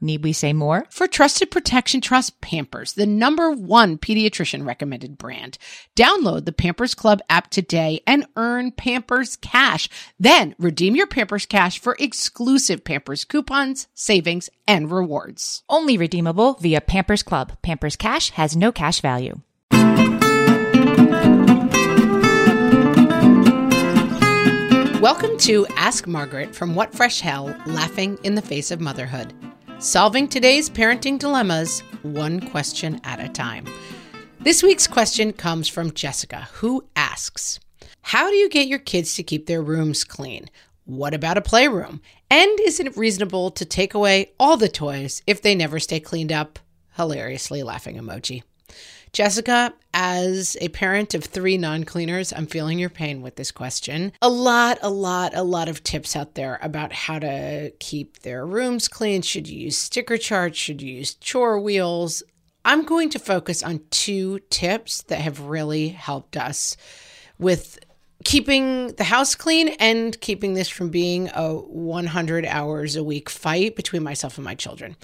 Need 0.00 0.22
we 0.22 0.32
say 0.32 0.52
more? 0.52 0.86
For 0.90 1.08
trusted 1.08 1.50
protection, 1.50 2.00
trust 2.00 2.40
Pampers, 2.40 2.92
the 2.92 3.04
number 3.04 3.50
one 3.50 3.98
pediatrician 3.98 4.64
recommended 4.64 5.18
brand. 5.18 5.58
Download 5.96 6.44
the 6.44 6.52
Pampers 6.52 6.94
Club 6.94 7.20
app 7.28 7.50
today 7.50 8.00
and 8.06 8.26
earn 8.36 8.70
Pampers 8.70 9.34
Cash. 9.34 9.88
Then 10.16 10.54
redeem 10.56 10.94
your 10.94 11.08
Pampers 11.08 11.46
Cash 11.46 11.80
for 11.80 11.96
exclusive 11.98 12.84
Pampers 12.84 13.24
coupons, 13.24 13.88
savings, 13.92 14.48
and 14.68 14.88
rewards. 14.88 15.64
Only 15.68 15.98
redeemable 15.98 16.54
via 16.54 16.80
Pampers 16.80 17.24
Club. 17.24 17.54
Pampers 17.62 17.96
Cash 17.96 18.30
has 18.30 18.54
no 18.54 18.70
cash 18.70 19.00
value. 19.00 19.40
Welcome 25.00 25.36
to 25.38 25.66
Ask 25.76 26.06
Margaret 26.06 26.54
from 26.54 26.76
What 26.76 26.94
Fresh 26.94 27.20
Hell 27.20 27.52
Laughing 27.66 28.16
in 28.22 28.36
the 28.36 28.42
Face 28.42 28.70
of 28.70 28.80
Motherhood. 28.80 29.32
Solving 29.80 30.26
today's 30.26 30.68
parenting 30.68 31.20
dilemmas 31.20 31.84
one 32.02 32.40
question 32.40 33.00
at 33.04 33.20
a 33.20 33.28
time. 33.28 33.64
This 34.40 34.60
week's 34.60 34.88
question 34.88 35.32
comes 35.32 35.68
from 35.68 35.92
Jessica, 35.92 36.48
who 36.54 36.84
asks 36.96 37.60
How 38.02 38.28
do 38.28 38.34
you 38.34 38.48
get 38.48 38.66
your 38.66 38.80
kids 38.80 39.14
to 39.14 39.22
keep 39.22 39.46
their 39.46 39.62
rooms 39.62 40.02
clean? 40.02 40.50
What 40.84 41.14
about 41.14 41.38
a 41.38 41.42
playroom? 41.42 42.00
And 42.28 42.58
is 42.58 42.80
it 42.80 42.96
reasonable 42.96 43.52
to 43.52 43.64
take 43.64 43.94
away 43.94 44.32
all 44.40 44.56
the 44.56 44.68
toys 44.68 45.22
if 45.28 45.42
they 45.42 45.54
never 45.54 45.78
stay 45.78 46.00
cleaned 46.00 46.32
up? 46.32 46.58
Hilariously 46.96 47.62
laughing 47.62 47.96
emoji. 47.96 48.42
Jessica, 49.12 49.72
as 49.94 50.56
a 50.60 50.68
parent 50.68 51.14
of 51.14 51.24
three 51.24 51.58
non 51.58 51.84
cleaners, 51.84 52.32
I'm 52.32 52.46
feeling 52.46 52.78
your 52.78 52.90
pain 52.90 53.22
with 53.22 53.36
this 53.36 53.50
question. 53.50 54.12
A 54.22 54.28
lot, 54.28 54.78
a 54.82 54.90
lot, 54.90 55.34
a 55.34 55.42
lot 55.42 55.68
of 55.68 55.82
tips 55.82 56.14
out 56.14 56.34
there 56.34 56.58
about 56.62 56.92
how 56.92 57.18
to 57.18 57.72
keep 57.80 58.20
their 58.20 58.46
rooms 58.46 58.88
clean. 58.88 59.22
Should 59.22 59.48
you 59.48 59.58
use 59.58 59.78
sticker 59.78 60.16
charts? 60.16 60.58
Should 60.58 60.82
you 60.82 60.94
use 60.94 61.14
chore 61.14 61.58
wheels? 61.58 62.22
I'm 62.64 62.84
going 62.84 63.08
to 63.10 63.18
focus 63.18 63.62
on 63.62 63.80
two 63.90 64.40
tips 64.50 65.02
that 65.02 65.20
have 65.20 65.40
really 65.40 65.88
helped 65.88 66.36
us 66.36 66.76
with 67.38 67.78
keeping 68.24 68.88
the 68.94 69.04
house 69.04 69.34
clean 69.34 69.68
and 69.80 70.20
keeping 70.20 70.54
this 70.54 70.68
from 70.68 70.88
being 70.90 71.30
a 71.34 71.54
100 71.54 72.44
hours 72.46 72.96
a 72.96 73.04
week 73.04 73.30
fight 73.30 73.76
between 73.76 74.02
myself 74.02 74.36
and 74.36 74.44
my 74.44 74.54
children. 74.54 74.96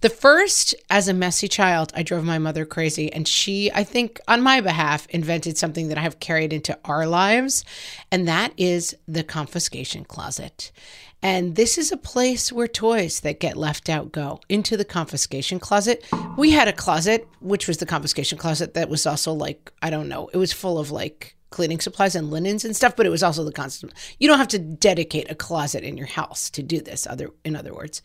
The 0.00 0.08
first, 0.08 0.74
as 0.90 1.08
a 1.08 1.14
messy 1.14 1.48
child, 1.48 1.92
I 1.94 2.02
drove 2.02 2.24
my 2.24 2.38
mother 2.38 2.64
crazy, 2.64 3.12
and 3.12 3.28
she, 3.28 3.70
I 3.72 3.84
think, 3.84 4.20
on 4.28 4.42
my 4.42 4.60
behalf, 4.60 5.06
invented 5.10 5.56
something 5.56 5.88
that 5.88 5.98
I 5.98 6.02
have 6.02 6.20
carried 6.20 6.52
into 6.52 6.78
our 6.84 7.06
lives, 7.06 7.64
and 8.10 8.26
that 8.28 8.52
is 8.56 8.96
the 9.06 9.24
confiscation 9.24 10.04
closet. 10.04 10.72
And 11.22 11.56
this 11.56 11.78
is 11.78 11.90
a 11.90 11.96
place 11.96 12.52
where 12.52 12.68
toys 12.68 13.20
that 13.20 13.40
get 13.40 13.56
left 13.56 13.88
out 13.88 14.12
go 14.12 14.40
into 14.50 14.76
the 14.76 14.84
confiscation 14.84 15.58
closet. 15.58 16.04
We 16.36 16.50
had 16.50 16.68
a 16.68 16.72
closet, 16.72 17.26
which 17.40 17.66
was 17.66 17.78
the 17.78 17.86
confiscation 17.86 18.36
closet, 18.36 18.74
that 18.74 18.90
was 18.90 19.06
also 19.06 19.32
like, 19.32 19.72
I 19.80 19.88
don't 19.88 20.08
know, 20.08 20.28
it 20.34 20.36
was 20.36 20.52
full 20.52 20.78
of 20.78 20.90
like 20.90 21.34
cleaning 21.54 21.80
supplies 21.80 22.16
and 22.16 22.30
linens 22.30 22.64
and 22.64 22.74
stuff, 22.74 22.96
but 22.96 23.06
it 23.06 23.10
was 23.10 23.22
also 23.22 23.44
the 23.44 23.52
constant. 23.52 23.92
You 24.18 24.26
don't 24.28 24.38
have 24.38 24.48
to 24.48 24.58
dedicate 24.58 25.30
a 25.30 25.36
closet 25.36 25.84
in 25.84 25.96
your 25.96 26.08
house 26.08 26.50
to 26.50 26.62
do 26.62 26.80
this. 26.80 27.06
Other, 27.06 27.30
in 27.44 27.54
other 27.54 27.72
words, 27.72 28.02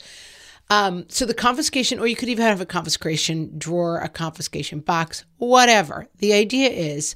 um, 0.70 1.06
so 1.10 1.26
the 1.26 1.34
confiscation, 1.34 2.00
or 2.00 2.06
you 2.06 2.16
could 2.16 2.30
even 2.30 2.46
have 2.46 2.62
a 2.62 2.66
confiscation 2.66 3.58
drawer, 3.58 4.00
a 4.00 4.08
confiscation 4.08 4.82
box, 4.82 5.26
whatever. 5.38 6.08
The 6.20 6.34
idea 6.34 6.70
is 6.70 7.16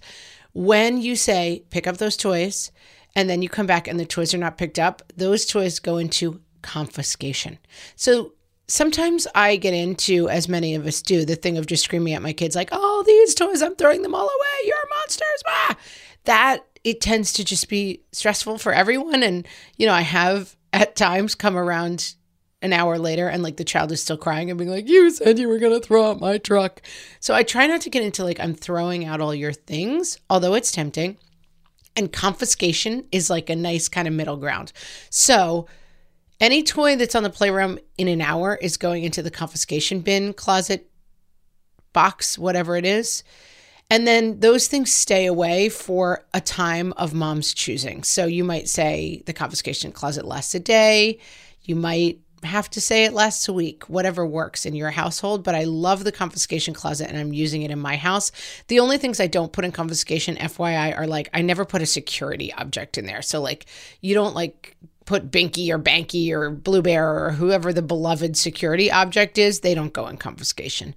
when 0.53 0.99
you 0.99 1.15
say 1.15 1.63
pick 1.69 1.85
up 1.85 1.97
those 1.97 2.17
toys, 2.17 2.71
and 3.15 3.29
then 3.29 3.43
you 3.43 3.49
come 3.49 3.67
back 3.67 3.87
and 3.87 3.99
the 3.99 4.05
toys 4.05 4.33
are 4.33 4.39
not 4.39 4.57
picked 4.57 4.79
up, 4.79 5.03
those 5.15 5.45
toys 5.45 5.79
go 5.79 5.97
into 5.97 6.41
confiscation. 6.63 7.59
So 7.95 8.33
sometimes 8.67 9.27
I 9.35 9.57
get 9.57 9.75
into, 9.75 10.29
as 10.29 10.49
many 10.49 10.73
of 10.73 10.87
us 10.87 11.01
do, 11.03 11.25
the 11.25 11.35
thing 11.35 11.59
of 11.59 11.67
just 11.67 11.83
screaming 11.83 12.15
at 12.15 12.23
my 12.23 12.33
kids 12.33 12.55
like, 12.55 12.69
"Oh, 12.71 13.03
these 13.05 13.35
toys, 13.35 13.61
I'm 13.61 13.75
throwing 13.75 14.01
them 14.01 14.15
all 14.15 14.25
away. 14.25 14.57
You're 14.65 14.89
monsters!" 14.97 15.43
Ah! 15.45 15.77
That 16.25 16.65
it 16.83 17.01
tends 17.01 17.33
to 17.33 17.45
just 17.45 17.69
be 17.69 18.01
stressful 18.11 18.57
for 18.57 18.73
everyone, 18.73 19.23
and 19.23 19.47
you 19.77 19.85
know, 19.85 19.93
I 19.93 20.01
have 20.01 20.55
at 20.71 20.95
times 20.95 21.35
come 21.35 21.55
around 21.55 22.15
an 22.63 22.71
hour 22.71 22.97
later 22.97 23.27
and 23.27 23.43
like 23.43 23.57
the 23.57 23.63
child 23.65 23.91
is 23.91 24.01
still 24.01 24.17
crying 24.17 24.49
and 24.49 24.57
being 24.57 24.71
like, 24.71 24.87
You 24.87 25.11
said 25.11 25.37
you 25.37 25.49
were 25.49 25.59
going 25.59 25.79
to 25.79 25.85
throw 25.85 26.09
out 26.09 26.21
my 26.21 26.37
truck. 26.37 26.81
So 27.19 27.35
I 27.35 27.43
try 27.43 27.67
not 27.67 27.81
to 27.81 27.89
get 27.89 28.03
into 28.03 28.23
like, 28.23 28.39
I'm 28.39 28.55
throwing 28.55 29.05
out 29.05 29.19
all 29.19 29.35
your 29.35 29.51
things, 29.51 30.17
although 30.29 30.53
it's 30.53 30.71
tempting. 30.71 31.17
And 31.95 32.11
confiscation 32.11 33.05
is 33.11 33.29
like 33.29 33.49
a 33.49 33.55
nice 33.55 33.89
kind 33.89 34.07
of 34.07 34.13
middle 34.13 34.37
ground. 34.37 34.71
So 35.09 35.67
any 36.39 36.63
toy 36.63 36.95
that's 36.95 37.15
on 37.15 37.23
the 37.23 37.29
playroom 37.29 37.79
in 37.97 38.07
an 38.07 38.21
hour 38.21 38.55
is 38.55 38.77
going 38.77 39.03
into 39.03 39.21
the 39.21 39.29
confiscation 39.29 39.99
bin, 39.99 40.33
closet, 40.33 40.89
box, 41.91 42.39
whatever 42.39 42.77
it 42.77 42.85
is. 42.85 43.23
And 43.93 44.07
then 44.07 44.39
those 44.39 44.65
things 44.65 44.91
stay 44.91 45.27
away 45.27 45.69
for 45.69 46.25
a 46.33 46.41
time 46.41 46.93
of 46.93 47.13
mom's 47.13 47.53
choosing. 47.53 48.01
So 48.01 48.25
you 48.25 48.43
might 48.43 48.67
say 48.67 49.21
the 49.27 49.33
confiscation 49.33 49.91
closet 49.91 50.25
lasts 50.25 50.55
a 50.55 50.59
day. 50.59 51.19
You 51.61 51.75
might 51.75 52.19
have 52.41 52.71
to 52.71 52.81
say 52.81 53.05
it 53.05 53.13
lasts 53.13 53.47
a 53.47 53.53
week, 53.53 53.87
whatever 53.87 54.25
works 54.25 54.65
in 54.65 54.73
your 54.73 54.89
household. 54.89 55.43
But 55.43 55.53
I 55.53 55.65
love 55.65 56.05
the 56.05 56.11
confiscation 56.11 56.73
closet 56.73 57.07
and 57.07 57.19
I'm 57.19 57.33
using 57.33 57.61
it 57.61 57.69
in 57.69 57.77
my 57.77 57.95
house. 57.95 58.31
The 58.67 58.79
only 58.79 58.97
things 58.97 59.19
I 59.19 59.27
don't 59.27 59.53
put 59.53 59.63
in 59.63 59.71
confiscation, 59.71 60.37
FYI, 60.37 60.97
are 60.97 61.05
like 61.05 61.29
I 61.31 61.43
never 61.43 61.63
put 61.63 61.83
a 61.83 61.85
security 61.85 62.51
object 62.51 62.97
in 62.97 63.05
there. 63.05 63.21
So, 63.21 63.41
like, 63.41 63.67
you 64.01 64.15
don't 64.15 64.33
like 64.33 64.75
put 65.05 65.29
Binky 65.29 65.69
or 65.69 65.77
Banky 65.77 66.31
or 66.31 66.49
Blue 66.49 66.81
Bear 66.81 67.25
or 67.25 67.31
whoever 67.31 67.71
the 67.71 67.81
beloved 67.83 68.37
security 68.37 68.89
object 68.91 69.37
is, 69.37 69.59
they 69.59 69.75
don't 69.75 69.93
go 69.93 70.07
in 70.07 70.17
confiscation 70.17 70.95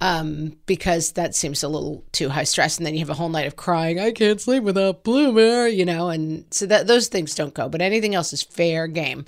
um, 0.00 0.56
because 0.66 1.12
that 1.12 1.34
seems 1.34 1.62
a 1.62 1.68
little 1.68 2.04
too 2.12 2.28
high 2.28 2.44
stress. 2.44 2.76
And 2.76 2.86
then 2.86 2.94
you 2.94 3.00
have 3.00 3.10
a 3.10 3.14
whole 3.14 3.28
night 3.28 3.46
of 3.46 3.56
crying, 3.56 3.98
I 3.98 4.12
can't 4.12 4.40
sleep 4.40 4.62
without 4.62 5.04
Blue 5.04 5.32
Bear, 5.34 5.68
you 5.68 5.84
know, 5.84 6.08
and 6.10 6.44
so 6.50 6.66
that 6.66 6.86
those 6.86 7.08
things 7.08 7.34
don't 7.34 7.54
go, 7.54 7.68
but 7.68 7.80
anything 7.80 8.14
else 8.14 8.32
is 8.32 8.42
fair 8.42 8.86
game. 8.86 9.24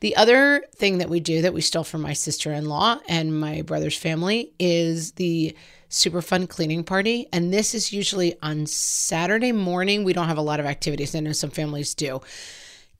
The 0.00 0.16
other 0.16 0.64
thing 0.74 0.98
that 0.98 1.08
we 1.08 1.20
do 1.20 1.42
that 1.42 1.54
we 1.54 1.60
stole 1.60 1.84
from 1.84 2.02
my 2.02 2.12
sister 2.12 2.52
in 2.52 2.66
law 2.66 2.98
and 3.08 3.38
my 3.38 3.62
brother's 3.62 3.96
family 3.96 4.52
is 4.58 5.12
the 5.12 5.56
super 5.88 6.20
fun 6.20 6.46
cleaning 6.46 6.84
party. 6.84 7.28
And 7.32 7.52
this 7.52 7.74
is 7.74 7.92
usually 7.92 8.36
on 8.42 8.66
Saturday 8.66 9.52
morning. 9.52 10.04
We 10.04 10.12
don't 10.12 10.28
have 10.28 10.38
a 10.38 10.42
lot 10.42 10.60
of 10.60 10.66
activities. 10.66 11.14
I 11.14 11.20
know 11.20 11.32
some 11.32 11.50
families 11.50 11.94
do. 11.94 12.20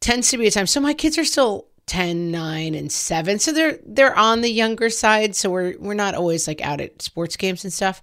Tends 0.01 0.31
to 0.31 0.39
be 0.39 0.47
a 0.47 0.51
time. 0.51 0.67
So 0.67 0.81
my 0.81 0.95
kids 0.95 1.19
are 1.19 1.25
still 1.25 1.67
10, 1.87 2.31
9, 2.31 2.75
and 2.75 2.91
7. 2.91 3.39
So 3.39 3.53
they're 3.53 3.79
they're 3.85 4.17
on 4.17 4.41
the 4.41 4.51
younger 4.51 4.91
side. 4.91 5.37
So 5.37 5.51
we're 5.51 5.75
we're 5.79 5.95
not 5.95 6.15
always 6.15 6.49
like 6.49 6.61
out 6.61 6.81
at 6.81 7.03
sports 7.03 7.37
games 7.37 7.65
and 7.65 7.73
stuff. 7.73 8.03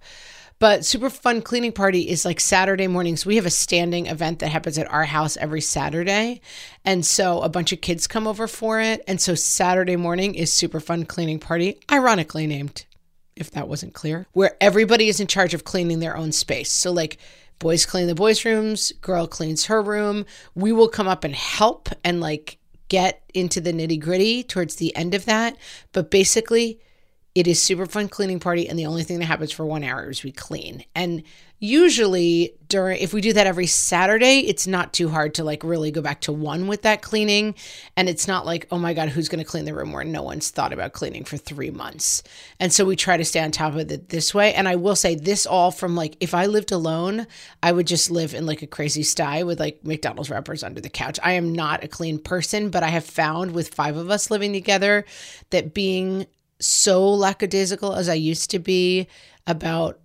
But 0.62 0.86
super 0.86 1.10
fun 1.10 1.42
cleaning 1.42 1.72
party 1.72 2.08
is 2.08 2.24
like 2.24 2.40
Saturday 2.40 2.86
mornings. 2.86 3.26
We 3.26 3.38
have 3.38 3.48
a 3.48 3.50
standing 3.50 4.06
event 4.06 4.38
that 4.40 4.50
happens 4.50 4.78
at 4.78 4.92
our 4.92 5.06
house 5.06 5.36
every 5.36 5.60
Saturday. 5.60 6.40
And 6.86 7.04
so 7.04 7.42
a 7.42 7.50
bunch 7.50 7.72
of 7.72 7.82
kids 7.82 8.06
come 8.06 8.28
over 8.28 8.48
for 8.48 8.80
it. 8.80 9.04
And 9.08 9.20
so 9.20 9.34
Saturday 9.34 9.96
morning 9.96 10.36
is 10.36 10.54
super 10.54 10.80
fun 10.80 11.06
cleaning 11.06 11.40
party, 11.40 11.80
ironically 11.92 12.46
named, 12.46 12.86
if 13.36 13.50
that 13.52 13.68
wasn't 13.68 13.96
clear, 13.96 14.28
where 14.34 14.56
everybody 14.62 15.08
is 15.08 15.20
in 15.20 15.26
charge 15.26 15.56
of 15.56 15.64
cleaning 15.64 16.00
their 16.00 16.16
own 16.16 16.32
space. 16.32 16.72
So 16.72 16.92
like 16.92 17.18
boys 17.58 17.88
clean 17.88 18.06
the 18.06 18.14
boys' 18.14 18.46
rooms, 18.46 18.92
girl 19.02 19.26
cleans 19.26 19.66
her 19.66 19.82
room. 19.82 20.28
We 20.54 20.72
will 20.72 20.90
come 20.90 21.08
up 21.08 21.24
and 21.24 21.34
help 21.34 21.90
and 22.04 22.22
like 22.22 22.60
get 22.92 23.22
into 23.34 23.62
the 23.62 23.72
nitty 23.72 23.98
gritty 24.02 24.44
towards 24.44 24.76
the 24.76 24.94
end 24.98 25.16
of 25.16 25.24
that. 25.24 25.56
But 25.94 26.12
basically, 26.12 26.82
it 27.34 27.48
is 27.48 27.62
super 27.62 27.86
fun 27.86 28.10
cleaning 28.10 28.40
party, 28.40 28.68
and 28.68 28.78
the 28.78 28.86
only 28.86 29.04
thing 29.04 29.20
that 29.20 29.26
happens 29.26 29.52
for 29.52 29.66
one 29.66 29.84
hour 29.84 30.10
is 30.10 30.24
we 30.24 30.32
clean. 30.32 30.84
And 30.94 31.24
usually 31.60 32.56
during 32.68 33.00
if 33.00 33.14
we 33.14 33.22
do 33.22 33.32
that 33.34 33.46
every 33.46 33.68
Saturday, 33.68 34.40
it's 34.40 34.66
not 34.66 34.92
too 34.92 35.08
hard 35.08 35.36
to 35.36 35.44
like 35.44 35.64
really 35.64 35.92
go 35.92 36.02
back 36.02 36.20
to 36.22 36.34
one 36.34 36.68
with 36.68 36.82
that 36.82 37.04
cleaning 37.04 37.54
and 37.96 38.10
it's 38.10 38.28
not 38.28 38.46
like, 38.46 38.68
"Oh 38.72 38.80
my 38.80 38.94
god, 38.94 39.10
who's 39.10 39.30
going 39.30 39.44
to 39.44 39.50
clean 39.50 39.66
the 39.66 39.74
room 39.74 39.92
where 39.94 40.04
no 40.04 40.24
one's 40.24 40.50
thought 40.50 40.74
about 40.74 40.94
cleaning 40.94 41.24
for 41.24 41.38
3 41.38 41.70
months." 41.70 42.24
And 42.60 42.74
so 42.74 42.84
we 42.84 42.96
try 42.96 43.16
to 43.16 43.24
stay 43.24 43.40
on 43.40 43.52
top 43.52 43.76
of 43.76 43.92
it 43.92 44.10
this 44.10 44.34
way, 44.34 44.54
and 44.54 44.68
I 44.68 44.76
will 44.76 44.96
say 44.96 45.16
this 45.16 45.46
all 45.46 45.72
from 45.72 45.96
like 45.96 46.18
if 46.20 46.34
I 46.34 46.48
lived 46.48 46.72
alone, 46.72 47.28
I 47.62 47.72
would 47.72 47.88
just 47.88 48.10
live 48.12 48.34
in 48.34 48.46
like 48.46 48.64
a 48.64 48.68
crazy 48.68 49.04
sty 49.04 49.44
with 49.44 49.60
like 49.60 49.86
McDonald's 49.86 50.32
wrappers 50.32 50.64
under 50.64 50.82
the 50.82 50.90
couch. 50.90 51.20
I 51.24 51.34
am 51.34 51.54
not 51.54 51.84
a 51.84 51.88
clean 51.88 52.18
person, 52.18 52.72
but 52.72 52.84
I 52.84 52.90
have 52.90 53.06
found 53.06 53.52
with 53.52 53.74
5 53.74 53.98
of 53.98 54.10
us 54.10 54.32
living 54.32 54.52
together 54.52 55.06
that 55.52 55.74
being 55.76 56.26
so 56.62 57.10
lackadaisical 57.10 57.94
as 57.94 58.08
I 58.08 58.14
used 58.14 58.52
to 58.52 58.60
be 58.60 59.08
about 59.48 60.00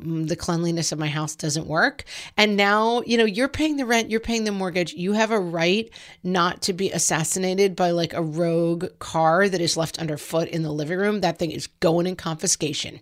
Mm, 0.00 0.28
the 0.28 0.36
cleanliness 0.36 0.92
of 0.92 0.98
my 0.98 1.08
house 1.08 1.34
doesn't 1.34 1.66
work. 1.66 2.04
And 2.36 2.56
now, 2.56 3.02
you 3.02 3.16
know, 3.16 3.24
you're 3.24 3.48
paying 3.48 3.76
the 3.76 3.86
rent, 3.86 4.10
you're 4.10 4.20
paying 4.20 4.44
the 4.44 4.52
mortgage. 4.52 4.92
You 4.92 5.12
have 5.12 5.30
a 5.30 5.38
right 5.38 5.90
not 6.22 6.62
to 6.62 6.72
be 6.72 6.90
assassinated 6.90 7.76
by 7.76 7.90
like 7.90 8.12
a 8.12 8.22
rogue 8.22 8.86
car 8.98 9.48
that 9.48 9.60
is 9.60 9.76
left 9.76 9.98
underfoot 9.98 10.48
in 10.48 10.62
the 10.62 10.72
living 10.72 10.98
room. 10.98 11.20
That 11.20 11.38
thing 11.38 11.50
is 11.50 11.66
going 11.66 12.06
in 12.06 12.16
confiscation. 12.16 13.00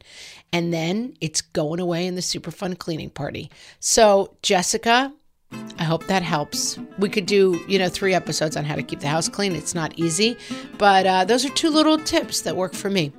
And 0.52 0.72
then 0.72 1.14
it's 1.20 1.40
going 1.40 1.80
away 1.80 2.06
in 2.06 2.16
the 2.16 2.22
super 2.22 2.50
fun 2.50 2.74
cleaning 2.76 3.10
party. 3.10 3.50
So, 3.78 4.36
Jessica, 4.42 5.12
I 5.78 5.84
hope 5.84 6.06
that 6.06 6.22
helps. 6.22 6.78
We 6.98 7.08
could 7.08 7.26
do, 7.26 7.58
you 7.66 7.78
know, 7.78 7.88
three 7.88 8.14
episodes 8.14 8.56
on 8.56 8.64
how 8.64 8.74
to 8.74 8.82
keep 8.82 9.00
the 9.00 9.08
house 9.08 9.28
clean. 9.28 9.54
It's 9.54 9.74
not 9.74 9.98
easy, 9.98 10.36
but 10.78 11.06
uh, 11.06 11.24
those 11.24 11.44
are 11.44 11.50
two 11.50 11.70
little 11.70 11.98
tips 11.98 12.42
that 12.42 12.56
work 12.56 12.74
for 12.74 12.90
me. 12.90 13.12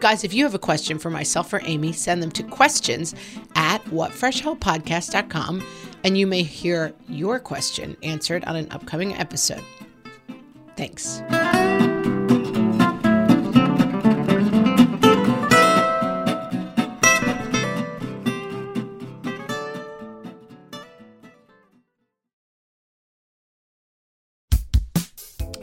Guys, 0.00 0.24
if 0.24 0.34
you 0.34 0.44
have 0.44 0.54
a 0.54 0.58
question 0.58 0.98
for 0.98 1.08
myself 1.08 1.52
or 1.52 1.60
Amy, 1.64 1.92
send 1.92 2.22
them 2.22 2.30
to 2.32 2.42
questions 2.42 3.14
at 3.54 3.82
whatfreshhellpodcast.com 3.86 5.64
and 6.04 6.18
you 6.18 6.26
may 6.26 6.42
hear 6.42 6.92
your 7.08 7.38
question 7.38 7.96
answered 8.02 8.44
on 8.44 8.56
an 8.56 8.70
upcoming 8.70 9.14
episode. 9.14 9.62
Thanks. 10.76 11.22